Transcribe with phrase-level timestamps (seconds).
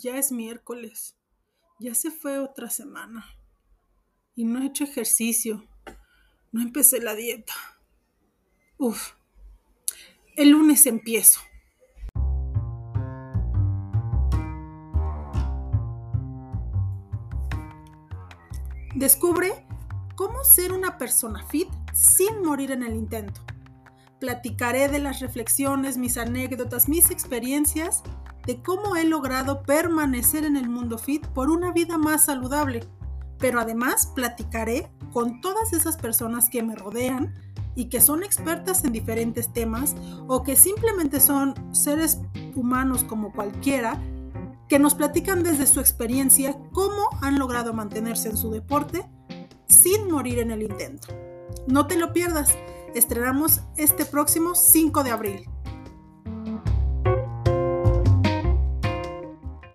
[0.00, 1.18] Ya es miércoles.
[1.78, 3.26] Ya se fue otra semana.
[4.34, 5.68] Y no he hecho ejercicio.
[6.50, 7.52] No empecé la dieta.
[8.78, 9.12] Uf.
[10.34, 11.40] El lunes empiezo.
[18.94, 19.66] Descubre
[20.16, 23.42] cómo ser una persona fit sin morir en el intento.
[24.20, 28.02] Platicaré de las reflexiones, mis anécdotas, mis experiencias
[28.46, 32.86] de cómo he logrado permanecer en el mundo fit por una vida más saludable.
[33.38, 37.34] Pero además platicaré con todas esas personas que me rodean
[37.74, 39.94] y que son expertas en diferentes temas
[40.28, 42.20] o que simplemente son seres
[42.54, 44.00] humanos como cualquiera
[44.68, 49.06] que nos platican desde su experiencia cómo han logrado mantenerse en su deporte
[49.66, 51.08] sin morir en el intento.
[51.66, 52.50] No te lo pierdas,
[52.94, 55.48] estrenamos este próximo 5 de abril.